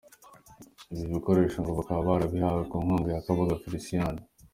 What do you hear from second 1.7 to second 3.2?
bakaba barabihawe ku nkunga